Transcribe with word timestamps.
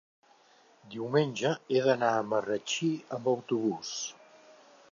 Diumenge 0.93 1.51
he 1.75 1.83
d'anar 1.87 2.09
a 2.21 2.25
Marratxí 2.31 2.89
amb 3.19 3.29
autobús. 3.35 3.93